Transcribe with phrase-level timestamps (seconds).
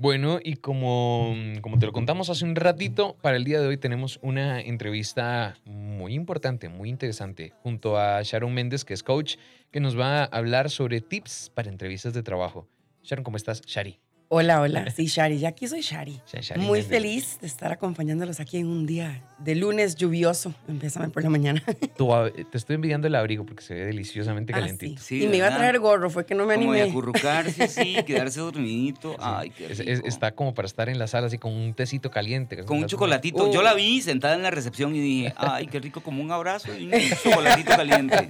[0.00, 3.78] Bueno, y como, como te lo contamos hace un ratito, para el día de hoy
[3.78, 9.38] tenemos una entrevista muy importante, muy interesante, junto a Sharon Méndez, que es coach,
[9.72, 12.68] que nos va a hablar sobre tips para entrevistas de trabajo.
[13.02, 13.60] Sharon, ¿cómo estás?
[13.62, 13.98] Shari.
[14.30, 14.90] Hola, hola.
[14.90, 15.38] Sí, Shari.
[15.38, 16.20] Ya aquí soy Shari.
[16.30, 20.52] Sha- Shari Muy feliz de estar acompañándolos aquí en un día de lunes lluvioso.
[20.68, 21.62] Empezame por la mañana.
[21.98, 25.00] Ab- te estoy envidiando el abrigo porque se ve deliciosamente Ah, calentito.
[25.00, 25.20] sí.
[25.20, 26.90] Sí, y me iba a traer gorro, fue que no me Como de animé.
[26.92, 29.16] acurrucarse, sí, quedarse dormidito.
[29.18, 29.82] Ay, qué rico.
[29.90, 32.62] es- está como para estar en la sala así con un tecito caliente.
[32.64, 33.48] Con un chocolatito.
[33.48, 36.30] Uh, Yo la vi sentada en la recepción y dije, ay, qué rico, como un
[36.32, 36.92] abrazo y un
[37.24, 38.28] chocolatito caliente.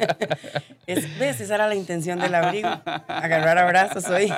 [0.87, 1.41] Es- ¿Ves?
[1.41, 2.69] Esa era la intención del abrigo.
[3.09, 4.33] Agarrar abrazos hoy.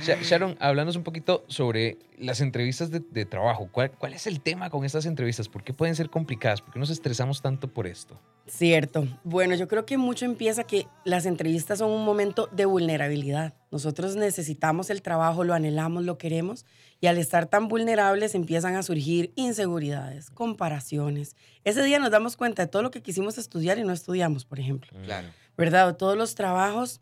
[0.00, 3.68] Sha- Sharon, háblanos un poquito sobre las entrevistas de, de trabajo.
[3.70, 5.48] ¿Cuál, ¿Cuál es el tema con estas entrevistas?
[5.48, 6.60] ¿Por qué pueden ser complicadas?
[6.62, 8.18] ¿Por qué nos estresamos tanto por esto?
[8.46, 9.06] Cierto.
[9.22, 13.54] Bueno, yo creo que mucho empieza que las entrevistas son un momento de vulnerabilidad.
[13.70, 16.64] Nosotros necesitamos el trabajo, lo anhelamos, lo queremos,
[17.00, 21.36] y al estar tan vulnerables empiezan a surgir inseguridades, comparaciones.
[21.64, 24.58] Ese día nos damos cuenta de todo lo que quisimos estudiar y no estudiamos, por
[24.58, 24.90] ejemplo.
[25.04, 25.28] Claro.
[25.56, 25.86] ¿verdad?
[25.88, 27.00] O todos los trabajos,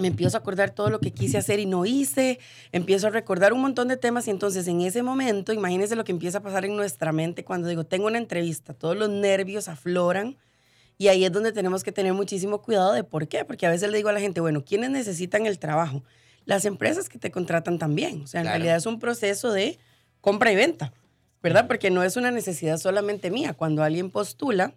[0.00, 2.38] me empiezo a acordar todo lo que quise hacer y no hice,
[2.72, 6.12] empiezo a recordar un montón de temas y entonces en ese momento, imagínense lo que
[6.12, 10.36] empieza a pasar en nuestra mente cuando digo, tengo una entrevista, todos los nervios afloran
[10.98, 13.90] y ahí es donde tenemos que tener muchísimo cuidado de por qué, porque a veces
[13.90, 16.02] le digo a la gente, bueno, ¿quiénes necesitan el trabajo?
[16.44, 18.58] Las empresas que te contratan también, o sea, en Claro.
[18.58, 19.78] realidad es un proceso de
[20.20, 20.92] compra y venta,
[21.42, 21.66] ¿verdad?
[21.66, 24.74] Porque no es una necesidad solamente mía, cuando alguien postula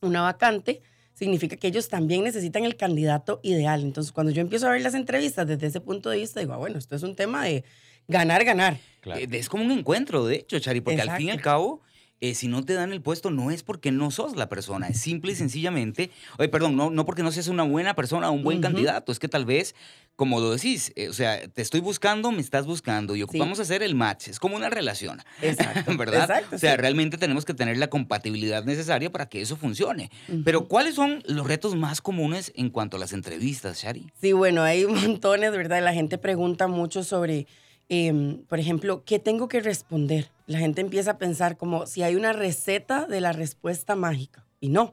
[0.00, 0.82] una vacante,
[1.16, 3.82] significa que ellos también necesitan el candidato ideal.
[3.82, 6.58] Entonces, cuando yo empiezo a ver las entrevistas desde ese punto de vista, digo, ah,
[6.58, 7.64] bueno, esto es un tema de
[8.06, 8.76] ganar, ganar.
[9.00, 9.20] Claro.
[9.20, 11.80] Eh, Es como un encuentro, de hecho, Chari, porque al fin y al cabo,
[12.20, 15.00] eh, si no te dan el puesto, no es porque no sos la persona, es
[15.00, 18.42] simple y sencillamente, oye, perdón, no, no porque no seas una buena persona o un
[18.42, 19.74] buen candidato, es que tal vez,
[20.16, 23.82] como lo decís, eh, o sea, te estoy buscando, me estás buscando y ocupamos hacer
[23.82, 25.96] el match, es como una relación, Exacto.
[25.96, 26.22] ¿verdad?
[26.22, 26.76] Exacto, o sea, sí.
[26.78, 30.10] realmente tenemos que tener la compatibilidad necesaria para que eso funcione.
[30.44, 34.10] Pero, ¿cuáles son los retos más comunes en cuanto a las entrevistas, Shari?
[34.20, 35.82] Sí, bueno, hay montones, ¿verdad?
[35.82, 37.46] La gente pregunta mucho sobre,
[37.88, 40.30] em, por ejemplo, ¿qué tengo que responder?
[40.46, 44.44] La gente empieza a pensar como si hay una receta de la respuesta mágica.
[44.60, 44.92] Y no,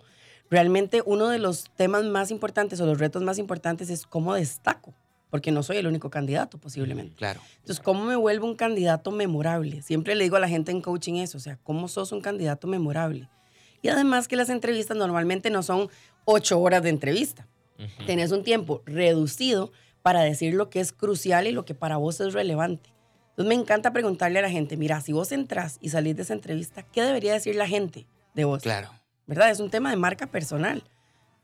[0.49, 4.93] realmente uno de los temas más importantes o los retos más importantes es cómo destaco,
[5.29, 7.15] porque no soy el único candidato posiblemente.
[7.15, 7.41] Claro.
[7.59, 9.81] Entonces, ¿cómo me vuelvo un candidato memorable?
[9.81, 12.67] Siempre le digo a la gente en coaching eso, o sea, ¿cómo sos un candidato
[12.67, 13.29] memorable?
[13.81, 15.89] Y además que las entrevistas normalmente no son
[16.25, 17.47] ocho horas de entrevista.
[17.79, 18.05] Ujú.
[18.05, 19.71] Tenés un tiempo reducido
[20.03, 22.93] para decir lo que es crucial y lo que para vos es relevante.
[23.29, 26.33] Entonces me encanta preguntarle a la gente, mira, si vos entras y salís de esa
[26.33, 28.05] entrevista, ¿qué debería decir la gente
[28.35, 28.61] de vos?
[28.61, 28.91] Claro.
[29.25, 29.51] ¿verdad?
[29.51, 30.83] Es un tema de marca personal.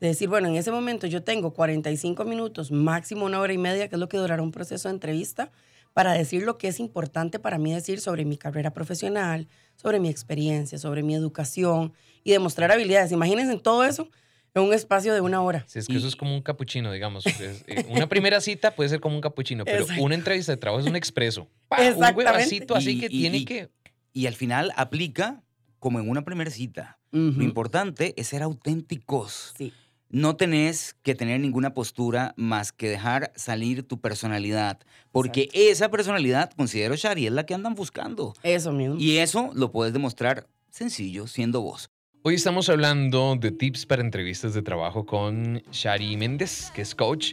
[0.00, 3.88] De decir, bueno, en ese momento yo tengo 45 minutos, máximo una hora y media,
[3.88, 5.50] que es lo que durará un proceso de entrevista,
[5.92, 10.08] para decir lo que es importante para mí decir sobre mi carrera profesional, sobre mi
[10.08, 13.12] experiencia, sobre mi educación y demostrar habilidades.
[13.12, 14.08] Imagínense todo eso
[14.54, 15.64] en un espacio de una hora.
[15.68, 17.24] Sí, es que eso es como un capuchino, digamos.
[17.26, 20.02] Es, eh, una primera cita puede ser como un capuchino, pero Exacto.
[20.02, 21.48] una entrevista de trabajo es un expreso.
[21.68, 21.76] ¡Pa!
[21.80, 22.18] Un Exactamente.
[22.18, 23.70] huevacito así Y- que y- tiene y- que...
[24.12, 25.42] Y al final aplica
[25.78, 26.98] como en una primera cita.
[27.12, 29.54] Lo importante es ser auténticos.
[29.56, 29.72] Sí,
[30.08, 34.80] No tenés que tener ninguna postura más que dejar salir tu personalidad.
[35.12, 38.34] Porque esa personalidad, considero, Shari, es la que andan buscando.
[38.42, 38.96] eso mismo.
[38.98, 41.90] Y eso lo puedes demostrar sencillo, siendo vos.
[42.22, 47.32] Hoy estamos hablando de tips para entrevistas de trabajo con Shari Méndez, que es coach.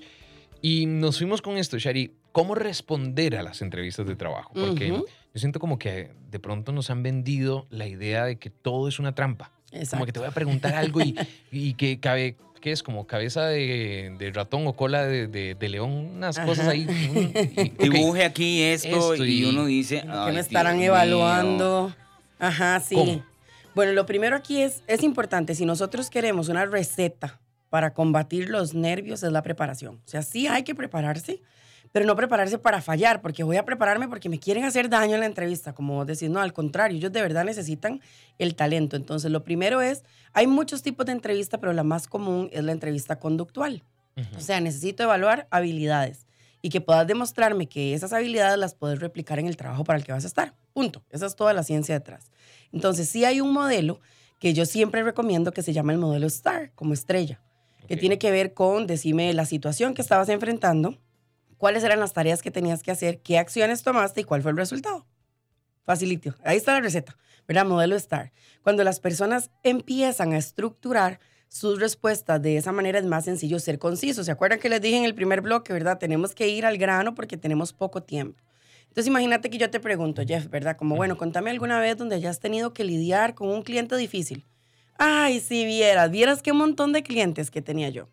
[0.61, 4.51] Y nos fuimos con esto, Shari, ¿cómo responder a las entrevistas de trabajo?
[4.53, 5.05] Porque Ujú.
[5.33, 8.97] yo siento como que de pronto nos han vendido la idea de que todo es
[8.99, 9.51] una trampa.
[9.71, 9.91] Exacto.
[9.97, 11.15] Como que te voy a preguntar algo y,
[11.51, 12.81] y que cabe, ¿qué es?
[12.81, 16.47] Como cabeza de, de ratón o cola de, de- de león, unas Ajá.
[16.47, 16.85] cosas ahí.
[16.87, 20.01] mm, y- ok, Dibuje aquí esto, Esto y, y- uno dice.
[20.01, 20.91] que "Ay, me estarán Dios mío".
[20.93, 21.93] evaluando.
[22.39, 22.95] Ajá, sí.
[22.95, 23.21] ¿Cómo?
[23.77, 27.39] Bueno, lo primero aquí es, es importante, si nosotros queremos una receta
[27.69, 30.01] para combatir los nervios, es la preparación.
[30.03, 31.43] O sea, sí hay que prepararse,
[31.91, 35.19] pero no prepararse para fallar, porque voy a prepararme porque me quieren hacer daño en
[35.19, 38.01] la entrevista, como vos decís, no, al contrario, ellos de verdad necesitan
[38.39, 38.95] el talento.
[38.95, 40.03] Entonces, lo primero es,
[40.33, 43.83] hay muchos tipos de entrevista, pero la más común es la entrevista conductual.
[44.15, 44.37] Ujú.
[44.37, 46.26] O sea, necesito evaluar habilidades
[46.67, 50.03] y que puedas demostrarme que esas habilidades las puedes replicar en el trabajo para el
[50.03, 50.53] que vas a estar.
[50.73, 51.01] Punto.
[51.09, 52.29] Esa es toda la ciencia detrás.
[52.73, 54.01] Entonces, sí hay un modelo
[54.37, 57.41] que yo siempre recomiendo que se llama el modelo STAR, como estrella,
[57.87, 60.97] que tiene que ver con decirme la situación que estabas enfrentando,
[61.57, 64.57] cuáles eran las tareas que tenías que hacer, qué acciones tomaste y cuál fue el
[64.57, 65.07] resultado.
[65.85, 66.35] Facilito.
[66.43, 67.17] Ahí está la receta,
[67.47, 67.65] ¿verdad?
[67.65, 68.33] Modelo STAR.
[68.61, 73.79] Cuando las personas empiezan a estructurar sus respuestas de esa manera es más sencillo ser
[73.79, 74.23] conciso.
[74.23, 75.97] ¿Se acuerdan que les dije en el primer bloque, verdad?
[75.97, 78.41] Tenemos que ir al grano porque tenemos poco tiempo.
[78.87, 80.75] Entonces imagínate que yo te pregunto, Jeff, ¿verdad?
[80.75, 84.43] Como, bueno, contame alguna vez donde hayas tenido que lidiar con un cliente difícil.
[84.97, 88.07] Ay, si vieras, vieras qué montón de clientes que tenía yo.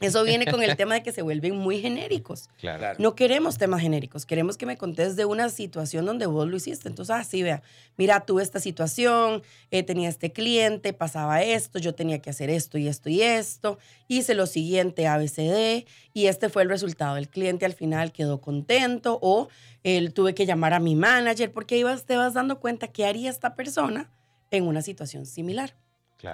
[0.00, 2.48] Eso viene con el tema de que se vuelven muy genéricos.
[2.60, 2.96] Claro.
[2.98, 6.88] No queremos temas genéricos, queremos que me contes de una situación donde vos lo hiciste.
[6.88, 7.62] Entonces, así vea,
[7.96, 12.78] mira, tuve esta situación, eh, tenía este cliente, pasaba esto, yo tenía que hacer esto
[12.78, 13.78] y esto y esto,
[14.08, 17.16] hice lo siguiente, ABCD, y este fue el resultado.
[17.16, 19.48] El cliente al final quedó contento o
[19.82, 23.30] él tuve que llamar a mi manager porque ibas, te vas dando cuenta qué haría
[23.30, 24.10] esta persona
[24.50, 25.74] en una situación similar.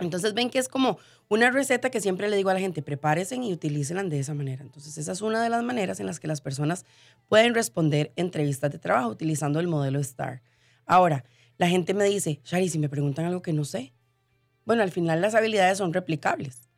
[0.00, 0.98] Entonces ven que es como
[1.28, 4.62] una receta que siempre le digo a la gente, prepárense y utilícenla de esa manera.
[4.62, 6.84] Entonces esa es una de las maneras en las que las personas
[7.28, 10.42] pueden responder entrevistas de trabajo utilizando el modelo STAR.
[10.86, 11.24] Ahora,
[11.58, 13.92] la gente me dice, Shari, si me preguntan algo que no sé,
[14.64, 16.68] bueno, al final las habilidades son replicables.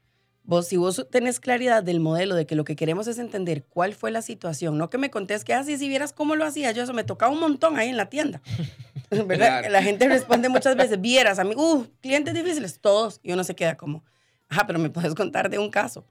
[0.47, 3.95] Vos, si vos tenés claridad del modelo, de que lo que queremos es entender cuál
[3.95, 6.83] fue la situación, no que me contés que así, si vieras cómo lo hacía yo,
[6.83, 8.43] eso me tocaba un montón ahí en la tienda.
[9.11, 9.61] ¿Verdad?
[9.61, 9.71] Claro.
[9.71, 13.55] La gente responde muchas veces, vieras, a mí, uh, clientes difíciles, todos, y uno se
[13.55, 14.05] queda como,
[14.49, 16.07] ajá, pero me puedes contar de un caso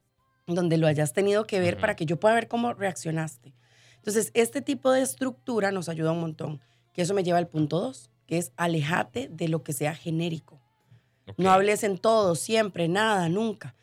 [0.48, 3.54] donde lo hayas tenido que ver para que yo pueda ver cómo reaccionaste.
[3.98, 6.60] Entonces, este tipo de estructura nos ayuda un montón,
[6.92, 10.60] que eso me lleva al punto dos, que es alejate de lo que sea genérico.
[11.38, 13.76] No hables en todo, siempre, nada, nunca.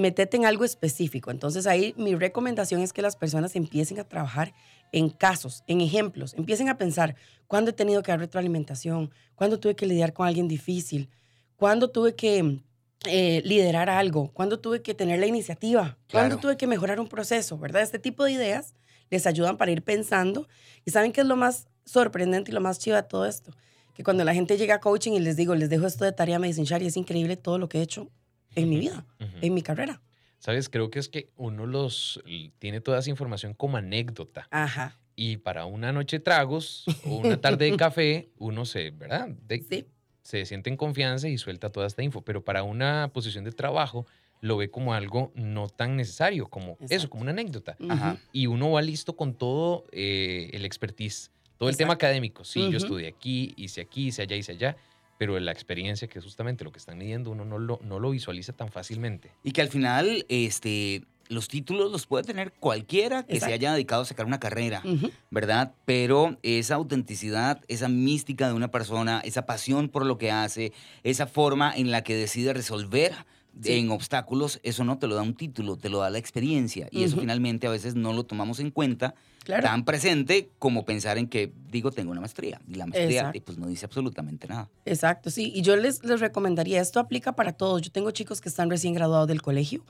[0.00, 1.30] Metete en algo específico.
[1.30, 4.54] Entonces ahí mi recomendación es que las personas empiecen a trabajar
[4.92, 6.32] en casos, en ejemplos.
[6.34, 7.16] Empiecen a pensar,
[7.46, 9.10] ¿cuándo he tenido que dar retroalimentación?
[9.34, 11.10] ¿Cuándo tuve que lidiar con alguien difícil?
[11.56, 12.60] ¿Cuándo tuve que
[13.06, 14.30] eh, liderar algo?
[14.32, 15.98] ¿Cuándo tuve que tener la iniciativa?
[16.10, 16.40] ¿Cuándo Claro.
[16.40, 17.58] tuve que mejorar un proceso?
[17.58, 17.82] ¿Verdad?
[17.82, 18.72] Este tipo de ideas
[19.10, 20.48] les ayudan para ir pensando.
[20.86, 23.52] ¿Y saben qué es lo más sorprendente y lo más chido de todo esto?
[23.94, 26.38] Que cuando la gente llega a coaching y les digo, les dejo esto de tarea,
[26.38, 28.08] me dicen, Shari, es increíble todo lo que he hecho
[28.54, 29.30] en mi vida, Ujú.
[29.40, 30.00] en mi carrera.
[30.38, 32.20] Sabes, creo que es que uno los
[32.58, 34.48] tiene toda esa información como anécdota.
[34.50, 34.98] Ajá.
[35.16, 39.28] Y para una noche de tragos o una tarde de café, uno se, ¿verdad?
[39.28, 39.86] De- Sí.
[40.22, 42.22] Se siente en confianza y suelta toda esta info.
[42.22, 44.06] Pero para una posición de trabajo,
[44.42, 47.10] lo ve como algo no tan necesario, como eso, Exacto.
[47.10, 47.76] como una anécdota.
[47.88, 48.16] Ajá.
[48.32, 52.06] Y uno va listo con todo eh, el expertise, todo el tema Exacto.
[52.06, 52.44] académico.
[52.44, 52.76] Sí, yo Ujú.
[52.76, 54.76] estudié aquí, hice aquí, hice allá, hice allá.
[55.20, 58.08] Pero la experiencia, que es justamente lo que están midiendo, uno no lo, no lo
[58.08, 59.30] visualiza tan fácilmente.
[59.44, 64.00] Y que al final, este, los títulos los puede tener cualquiera que se haya dedicado
[64.00, 64.82] a sacar una carrera.
[65.28, 65.74] ¿verdad?
[65.84, 70.72] Pero esa autenticidad, esa mística de una persona, esa pasión por lo que hace,
[71.02, 73.12] esa forma en la que decide resolver
[73.62, 73.72] Sí.
[73.78, 76.88] en obstáculos, eso no te lo da un título, te lo da la experiencia.
[76.90, 77.22] Y eso Ujú.
[77.22, 79.14] finalmente a veces no lo tomamos en cuenta
[79.44, 79.62] Claro.
[79.64, 82.60] tan presente como pensar en que, digo, tengo una maestría.
[82.68, 84.68] Y la maestría, pues no dice absolutamente nada.
[84.86, 85.52] Exacto, sí.
[85.54, 87.82] Y yo les, les recomendaría, esto aplica para todos.
[87.82, 89.84] Yo tengo chicos que están recién graduados del colegio.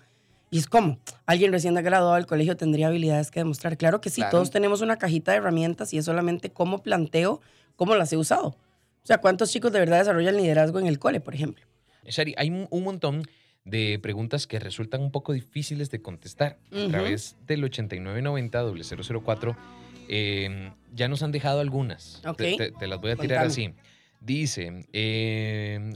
[0.51, 3.77] Y es como, alguien recién graduado del colegio tendría habilidades que demostrar.
[3.77, 4.33] Claro que sí, Claro.
[4.33, 7.41] todos tenemos una cajita de herramientas y es solamente cómo planteo,
[7.77, 8.49] cómo las he usado.
[8.49, 11.65] O sea, ¿cuántos chicos de verdad desarrollan liderazgo en el cole, por ejemplo?
[12.05, 13.23] Shari, hay un montón
[13.65, 16.59] de preguntas que resultan un poco difíciles de contestar.
[16.73, 19.57] A través del 8990-004
[20.09, 22.23] eh, ya nos han dejado algunas.
[22.37, 23.67] Te, te- te las voy a tirar Contame.
[23.69, 23.75] así.
[24.21, 25.93] Dice, eh,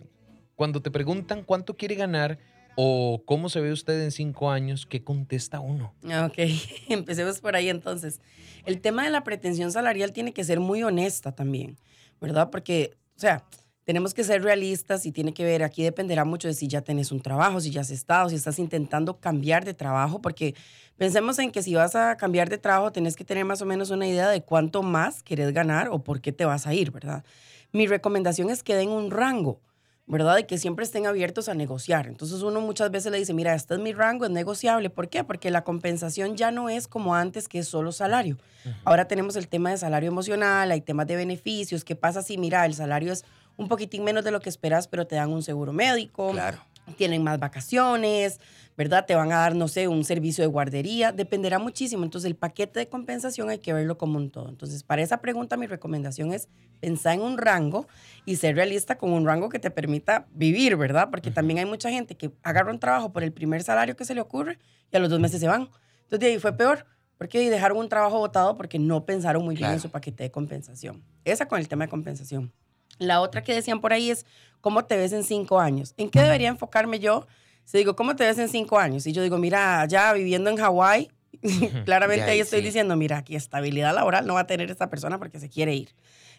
[0.55, 2.39] cuando te preguntan cuánto quiere ganar
[2.77, 5.95] o cómo se ve usted en cinco años, ¿qué contesta uno?
[6.27, 6.39] Ok,
[6.89, 8.21] empecemos por ahí entonces.
[8.67, 11.77] El tema de la pretensión salarial tiene que ser muy honesta también,
[12.21, 12.51] ¿verdad?
[12.51, 13.45] Porque, o sea,
[13.85, 17.13] tenemos que ser realistas y tiene que ver, aquí dependerá mucho de si ya tenés
[17.13, 20.55] un trabajo, si ya has estado, si estás intentando cambiar de trabajo, porque
[20.97, 23.91] pensemos en que si vas a cambiar de trabajo, tenés que tener más o menos
[23.91, 27.25] una idea de cuánto más querés ganar o por qué te vas a ir, ¿verdad?
[27.73, 29.61] Mi recomendación es que den un rango.
[30.07, 30.37] ¿verdad?
[30.39, 32.07] Y que siempre estén abiertos a negociar.
[32.07, 34.91] Entonces uno muchas veces le dice, mira, este es mi rango, es negociable.
[34.91, 35.25] ¿Por qué?
[35.25, 38.37] Porque la compensación ya no es como antes, que es solo salario.
[38.85, 41.85] Ahora tenemos el tema de salario emocional, hay temas de beneficios.
[41.85, 43.25] ¿Qué pasa si, mira, el salario es
[43.57, 46.33] un poquitín menos de lo que esperas, pero te dan un seguro médico?
[46.33, 46.59] Claro.
[46.97, 48.41] tienen más vacaciones,
[48.77, 49.07] ¿verdad?
[49.07, 52.05] Te van a dar, no sé, un servicio de guardería, dependerá muchísimo.
[52.05, 54.49] Entonces, el paquete de compensación hay que verlo como un todo.
[54.49, 56.49] Entonces, para esa pregunta, mi recomendación es
[56.81, 57.87] pensar en un rango
[58.27, 61.09] y ser realista con un rango que te permita vivir, ¿verdad?
[61.11, 64.15] Porque también hay mucha gente que agarra un trabajo por el primer salario que se
[64.15, 64.59] le ocurre
[64.93, 65.71] y a los dos meses se van.
[66.03, 66.87] Entonces, de ahí fue peor.
[67.17, 71.03] Porque dejaron un trabajo votado porque no pensaron muy bien en su paquete de compensación.
[71.25, 72.53] Esa con el tema de compensación.
[72.99, 74.27] La otra que decían por ahí es,
[74.61, 75.95] ¿cómo te ves en cinco años?
[75.97, 77.27] ¿En qué debería enfocarme yo?
[77.65, 79.07] Si digo, ¿cómo te ves en cinco años?
[79.07, 81.11] Y yo digo, mira, ya viviendo en Hawái,
[81.85, 82.67] claramente ahí estoy sí.
[82.67, 85.95] diciendo, mira, aquí estabilidad laboral no va a tener esta persona porque se quiere ir.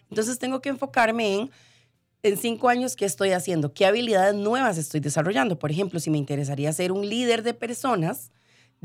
[0.10, 1.52] Entonces tengo que enfocarme en,
[2.24, 3.74] en cinco años, ¿qué estoy haciendo?
[3.74, 5.60] ¿Qué habilidades nuevas estoy desarrollando?
[5.60, 8.32] Por ejemplo, si me interesaría ser un líder de personas,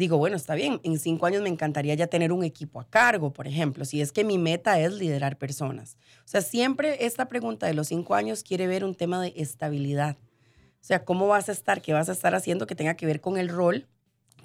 [0.01, 3.35] digo, bueno, está bien, en cinco años me encantaría ya tener un equipo a cargo,
[3.35, 5.99] por ejemplo, si es que mi meta es liderar personas.
[6.21, 10.17] O sea, siempre esta pregunta de los cinco años quiere ver un tema de estabilidad.
[10.17, 11.83] O sea, ¿cómo vas a estar?
[11.83, 13.87] ¿Qué vas a estar haciendo que tenga que ver con el rol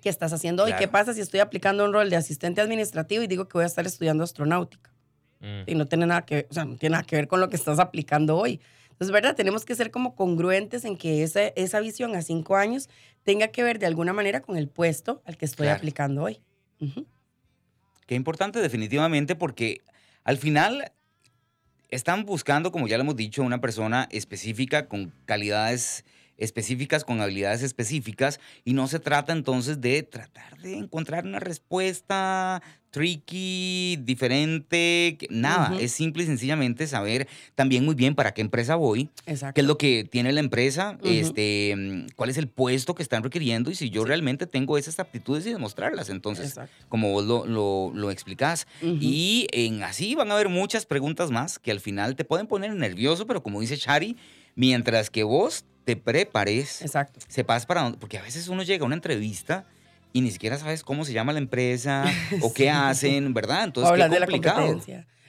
[0.02, 0.74] que estás haciendo hoy?
[0.74, 3.68] ¿Qué pasa si estoy aplicando un rol de asistente administrativo y digo que voy a
[3.68, 4.92] estar estudiando astronáutica?
[5.40, 5.62] Mm.
[5.68, 7.56] Y no tiene nada que, o sea, no tiene nada que ver con lo que
[7.56, 8.60] estás aplicando hoy.
[8.96, 9.36] Entonces, ¿verdad?
[9.36, 12.88] Tenemos que ser como congruentes en que esa, esa visión a cinco años
[13.24, 16.40] tenga que ver de alguna manera con el puesto al que estoy aplicando hoy.
[18.06, 19.82] Qué importante definitivamente porque
[20.24, 20.94] al final
[21.90, 26.06] están buscando, como ya lo hemos dicho, una persona específica con calidades
[26.38, 32.62] específicas con habilidades específicas y no se trata entonces de tratar de encontrar una respuesta
[32.96, 39.10] tricky, diferente, nada, es simple y sencillamente saber también muy bien para qué empresa voy,
[39.26, 43.22] qué es lo que tiene la empresa, este, mm, cuál es el puesto que están
[43.22, 46.10] requiriendo y si yo realmente tengo esas aptitudes y demostrarlas.
[46.10, 46.56] Entonces,
[46.88, 48.66] como vos lo, lo, lo explicás.
[48.82, 52.74] Y en así van a haber muchas preguntas más que al final te pueden poner
[52.76, 54.16] nervioso, pero como dice Shari,
[54.56, 57.20] mientras que vos te prepares, Exacto.
[57.28, 59.66] sepas para dónde, porque a veces uno llega a una entrevista
[60.12, 62.06] y ni siquiera sabes cómo se llama la empresa
[62.42, 63.64] o qué hacen, ¿verdad?
[63.64, 64.82] Entonces, qué complicado.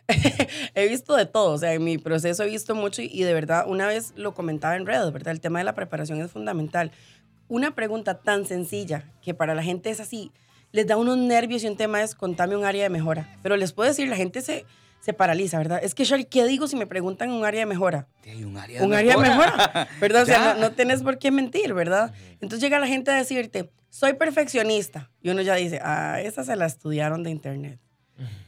[0.74, 3.64] he visto de todo, o sea, en mi proceso he visto mucho y, de verdad,
[3.66, 5.32] una vez lo comentaba en redes, ¿verdad?
[5.32, 6.92] El tema de la preparación es fundamental.
[7.48, 10.30] Una pregunta tan sencilla que para la gente es así,
[10.70, 13.36] les da unos nervios y un tema es contame un área de mejora.
[13.42, 14.64] Pero les puedo decir, la gente se,
[15.06, 15.78] se paraliza, ¿verdad?
[15.84, 18.08] Es que, Shari, ¿qué digo si me preguntan un área de mejora?
[18.24, 20.24] Hay un área de un área de mejora, ¿verdad?
[20.24, 22.12] O sea, no, no, tenés por qué mentir, ¿verdad?
[22.40, 25.12] Entonces llega la gente a decirte, soy perfeccionista.
[25.22, 27.78] Y uno ya dice, ah, esa se la estudiaron de internet.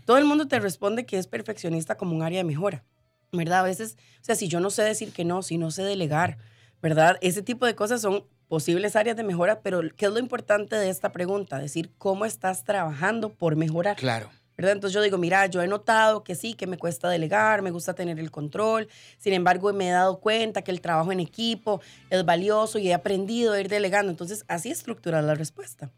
[0.05, 2.83] Todo el mundo te responde que es perfeccionista como un área de mejora,
[3.31, 3.61] ¿verdad?
[3.61, 6.39] A veces, o sea, si yo no sé decir que no, si no sé delegar,
[6.83, 7.19] ¿verdad?
[7.21, 10.91] Ese tipo de cosas son posibles áreas de mejora, pero ¿qué es lo importante de
[10.91, 11.61] esta pregunta?
[11.61, 13.95] Decir, ¿cómo estás trabajando por mejorar?
[13.95, 14.29] Claro.
[14.59, 17.95] Entonces yo digo, mira, yo he notado que sí, que me cuesta delegar, me gusta
[17.95, 22.25] tener el control, sin embargo me he dado cuenta que el trabajo en equipo es
[22.25, 24.11] valioso y he aprendido a ir delegando.
[24.11, 25.93] Entonces así estructurar la respuesta.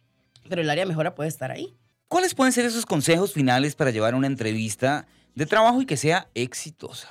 [0.49, 1.75] Pero el área mejora puede estar ahí.
[2.09, 6.29] ¿Cuáles pueden ser esos consejos finales para llevar una entrevista de trabajo y que sea
[6.35, 7.09] exitosa?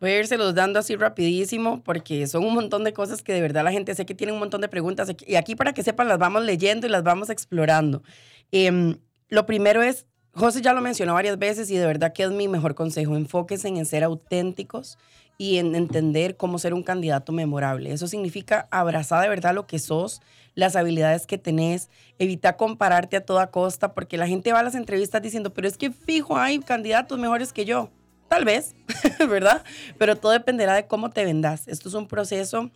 [0.00, 3.64] Voy a irse dando así rapidísimo porque son un montón de cosas que de verdad
[3.64, 6.18] la gente sé que tiene un montón de preguntas y aquí para que sepan las
[6.18, 8.02] vamos leyendo y las vamos explorando.
[8.50, 12.30] Em, lo primero es José ya lo mencionó varias veces y de verdad que es
[12.30, 13.16] mi mejor consejo.
[13.16, 14.96] Enfóquense en ser auténticos
[15.38, 17.92] y en entender cómo ser un candidato memorable.
[17.92, 20.20] Eso significa abrazar de verdad lo que sos,
[20.54, 24.74] las habilidades que tenés, evita compararte a toda costa, porque la gente va a las
[24.74, 27.90] entrevistas diciendo, pero es que fijo, hay candidatos mejores que yo.
[28.28, 28.76] Tal vez,
[29.30, 29.64] ¿verdad?
[29.98, 31.66] Pero todo dependerá de cómo te vendas.
[31.66, 32.70] Esto es un proceso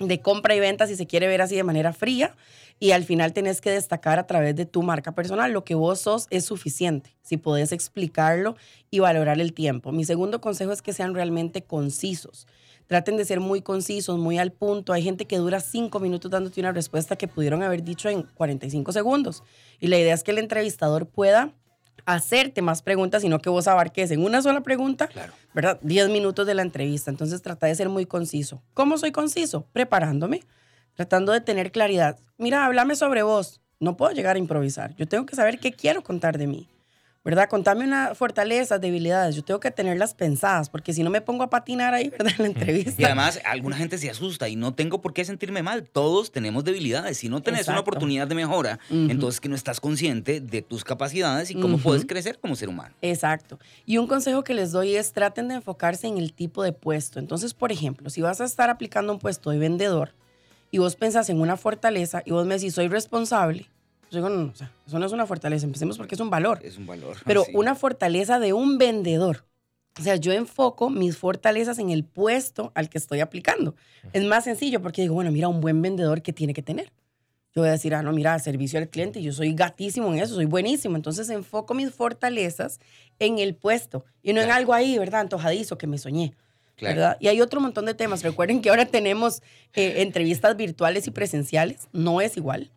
[0.00, 2.34] de compra y venta, si se quiere ver así de manera fría,
[2.78, 5.52] y al final tenés que destacar a través de tu marca personal.
[5.52, 8.56] Lo que vos sos es suficiente, si podés explicarlo
[8.90, 9.92] y valorar el tiempo.
[9.92, 12.46] Mi segundo consejo es que sean realmente concisos.
[12.86, 14.92] Traten de ser muy concisos, muy al punto.
[14.92, 18.90] Hay gente que dura cinco minutos dándote una respuesta que pudieron haber dicho en 45
[18.90, 19.44] segundos.
[19.78, 21.52] Y la idea es que el entrevistador pueda
[22.06, 25.32] hacerte más preguntas, sino que vos abarques en una sola pregunta, claro.
[25.54, 25.78] ¿verdad?
[25.82, 27.10] 10 minutos de la entrevista.
[27.10, 28.62] Entonces trata de ser muy conciso.
[28.74, 29.66] ¿Cómo soy conciso?
[29.72, 30.42] Preparándome
[31.00, 32.18] tratando de tener claridad.
[32.36, 33.60] Mira, háblame sobre vos.
[33.78, 34.94] No puedo llegar a improvisar.
[34.96, 36.68] Yo tengo que saber qué quiero contar de mí.
[37.22, 37.50] ¿Verdad?
[37.50, 39.36] Contame una fortaleza, debilidades.
[39.36, 42.32] Yo tengo que tenerlas pensadas, porque si no me pongo a patinar ahí, ¿verdad?
[42.38, 42.94] En la entrevista.
[43.00, 45.84] Y además, alguna gente se asusta y no tengo por qué sentirme mal.
[45.84, 47.18] Todos tenemos debilidades.
[47.18, 51.50] Si no tenés una oportunidad de mejora, entonces que no estás consciente de tus capacidades
[51.50, 52.94] y cómo puedes crecer como ser humano.
[53.02, 53.58] Exacto.
[53.84, 57.18] Y un consejo que les doy es traten de enfocarse en el tipo de puesto.
[57.18, 60.14] Entonces, por ejemplo, si vas a estar aplicando un puesto de vendedor,
[60.70, 63.68] y vos pensás en una fortaleza y vos me decís, soy responsable.
[64.10, 66.30] Yo digo, no, no, o sea, eso no es una fortaleza, empecemos porque es un
[66.30, 66.60] valor.
[66.64, 67.16] Es un valor.
[67.24, 69.44] Pero una fortaleza de un vendedor.
[69.98, 73.74] O sea, yo enfoco mis fortalezas en el puesto al que estoy aplicando.
[74.12, 76.92] Es más sencillo porque digo, bueno, mira, un buen vendedor que tiene que tener.
[77.54, 80.36] Yo voy a decir, ah, no, mira, servicio al cliente, yo soy gatísimo en eso,
[80.36, 80.96] soy buenísimo.
[80.96, 82.78] Entonces enfoco mis fortalezas
[83.18, 85.22] en el puesto y no en algo ahí, ¿verdad?
[85.22, 86.32] Antojadizo que me soñé.
[87.20, 88.22] Y hay otro montón de temas.
[88.22, 89.42] Recuerden que ahora tenemos
[89.74, 91.88] eh, entrevistas virtuales y presenciales.
[91.92, 92.70] No es igual.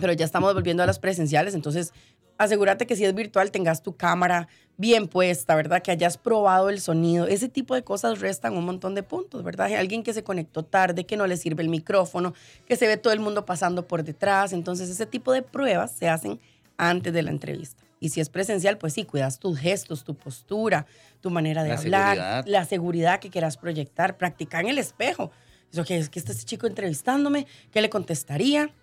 [0.00, 1.54] Pero ya estamos volviendo a las presenciales.
[1.54, 1.92] Entonces,
[2.38, 5.82] asegúrate que si es virtual tengas tu cámara bien puesta, ¿verdad?
[5.82, 7.26] Que hayas probado el sonido.
[7.26, 9.66] Ese tipo de cosas restan un montón de puntos, ¿verdad?
[9.66, 12.34] Hay alguien que se conectó tarde, que no le sirve el micrófono,
[12.66, 14.52] que se ve todo el mundo pasando por detrás.
[14.52, 16.40] Entonces, ese tipo de pruebas se hacen
[16.76, 17.82] antes de la entrevista.
[18.00, 20.86] Y si es presencial, pues sí, cuidas tus gestos, tu postura,
[21.20, 25.30] tu manera de hablar, la seguridad que quieras proyectar, practicar en el espejo.
[25.72, 28.74] Eso que es que está este chico entrevistándome, ¿qué le contestaría?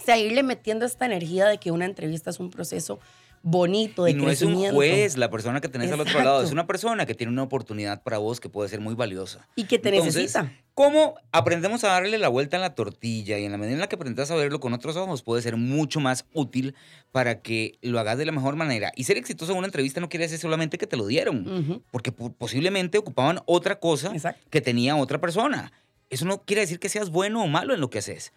[0.00, 3.00] O sea, irle metiendo esta energía de que una entrevista es un proceso
[3.42, 4.74] bonito de y no es un crecimiento.
[4.74, 6.52] juez la persona que tenés al otro lado, es Exacto.
[6.54, 9.46] una persona que tiene una oportunidad para vos que puede ser muy valiosa.
[9.54, 10.52] Y que te Entonces, necesita.
[10.74, 13.38] ¿Cómo aprendemos a darle la vuelta a la tortilla?
[13.38, 15.56] Y en la medida en la que aprendas a verlo con otros ojos, puede ser
[15.56, 16.74] mucho más útil
[17.12, 18.90] para que lo hagas de la mejor manera.
[18.96, 22.10] Y ser exitoso en una entrevista no quiere decir solamente que te lo dieron, porque
[22.12, 24.44] po- posiblemente ocupaban otra cosa Exacto.
[24.50, 25.72] que tenía otra persona.
[26.10, 28.32] Eso no quiere decir que seas bueno o malo en lo que haces.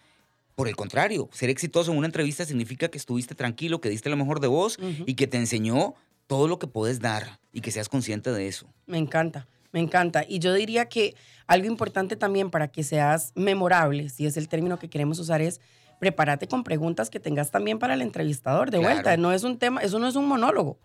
[0.59, 4.17] Por el contrario, ser exitoso en una entrevista significa que estuviste tranquilo, que diste lo
[4.17, 5.93] mejor de vos y que te enseñó
[6.27, 8.67] todo lo que puedes dar y que seas consciente de eso.
[8.85, 10.25] Me encanta, me encanta.
[10.27, 11.15] Y yo diría que
[11.47, 15.61] algo importante también para que seas memorable, si es el término que queremos usar, es
[15.97, 18.69] prepárate con preguntas que tengas también para el entrevistador.
[18.69, 18.95] De Claro.
[18.95, 20.77] vuelta, no es un tema, eso no es un monólogo.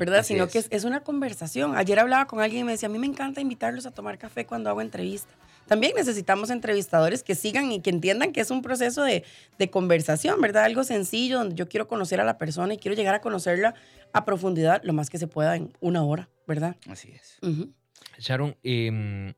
[0.00, 0.18] ¿verdad?
[0.18, 0.52] Así Sino es.
[0.52, 1.76] que es, es una conversación.
[1.76, 4.44] Ayer hablaba con alguien y me decía, a mí me encanta invitarlos a tomar café
[4.44, 5.32] cuando hago entrevista.
[5.70, 9.22] También necesitamos entrevistadores que sigan y que entiendan que es un proceso de,
[9.56, 10.64] de conversación, ¿verdad?
[10.64, 13.76] Algo sencillo donde yo quiero conocer a la persona y quiero llegar a conocerla
[14.12, 16.74] a profundidad lo más que se pueda en una hora, ¿verdad?
[16.88, 17.38] Así es.
[18.18, 19.32] Sharon, em,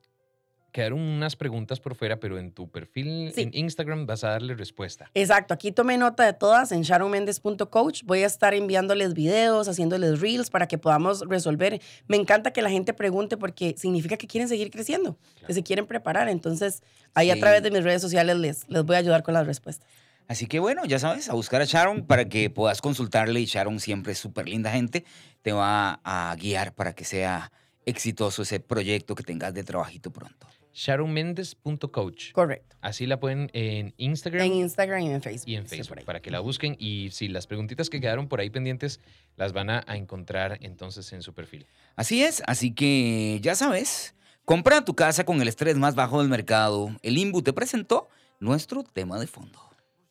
[0.73, 3.43] quedaron unas preguntas por fuera, pero en tu perfil Sí.
[3.43, 5.11] en Instagram vas a darle respuesta.
[5.15, 8.03] Exacto, aquí tomé nota de todas en sharonmendes.coach.
[8.05, 11.81] Voy a estar enviándoles videos, haciéndoles reels para que podamos resolver.
[12.09, 15.87] Me encanta que la gente pregunte porque significa que quieren seguir creciendo, que se quieren
[15.87, 16.29] preparar.
[16.29, 16.83] Entonces,
[17.15, 19.87] ahí a través de mis redes sociales les, les voy a ayudar con las respuestas.
[20.29, 23.81] Así que bueno, ya sabes, a buscar a Sharon para que puedas consultarle y Sharon
[23.81, 25.05] siempre es súper linda gente,
[25.43, 27.53] te va a guiar para que sea
[27.85, 30.47] exitoso ese proyecto que tengas de trabajito pronto.
[30.73, 32.33] SharonMendes.coach.
[32.33, 32.77] Correcto.
[32.81, 35.49] Así la pueden en Instagram En Instagram y en Facebook.
[35.49, 36.77] y en Facebook para que la busquen.
[36.79, 39.01] Y si las preguntitas que quedaron por ahí pendientes
[39.37, 41.67] las van a, a encontrar entonces en su perfil.
[41.97, 44.15] Así es, así que ya sabes,
[44.45, 46.95] compra tu casa con el estrés más bajo del mercado.
[47.03, 48.09] El IMBU te presentó
[48.41, 49.59] nuestro tema de fondo.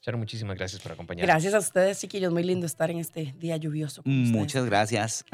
[0.03, 1.27] Sharon, muchísimas gracias por acompañarnos.
[1.27, 2.33] Gracias a ustedes, chiquillos.
[2.33, 4.01] Muy lindo estar en este día lluvioso.
[4.01, 4.31] con ustedes.
[4.35, 5.25] Muchas gracias.